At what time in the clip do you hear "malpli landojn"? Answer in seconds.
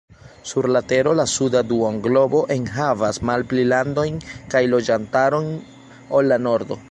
3.31-4.19